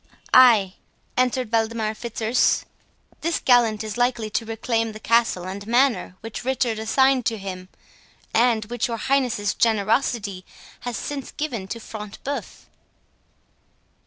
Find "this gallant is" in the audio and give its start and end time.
3.21-3.99